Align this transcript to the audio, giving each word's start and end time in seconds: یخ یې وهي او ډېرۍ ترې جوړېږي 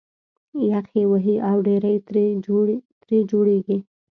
یخ 0.69 0.87
یې 0.97 1.03
وهي 1.11 1.35
او 1.49 1.57
ډېرۍ 1.67 1.95
ترې 2.07 2.25
جوړېږي 3.31 3.77